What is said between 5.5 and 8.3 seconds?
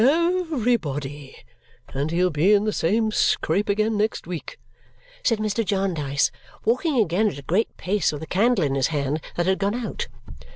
Jarndyce, walking again at a great pace, with a